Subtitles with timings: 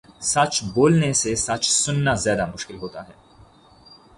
[0.23, 3.13] سچ بولنے سے سچ سنا زیادہ مشکل ہوتا ہے